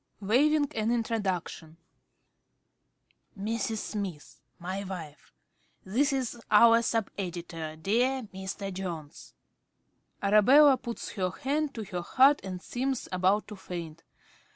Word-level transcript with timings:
~Smith~ 0.17 0.29
(waving 0.31 0.67
an 0.73 0.89
introduction). 0.91 1.77
Mrs. 3.37 3.77
Smith 3.77 4.41
my 4.57 4.83
wife. 4.83 5.31
This 5.83 6.11
is 6.11 6.41
our 6.49 6.81
sub 6.81 7.11
editor, 7.19 7.75
dear 7.75 8.23
Mr. 8.33 8.73
Jones. 8.73 9.35
(_Arabella 10.23 10.81
puts 10.81 11.09
her 11.11 11.29
hand 11.29 11.75
to 11.75 11.83
her 11.83 12.01
heart 12.01 12.41
and 12.43 12.63
seems 12.63 13.07
about 13.11 13.47
to 13.49 13.55
faint. 13.55 14.01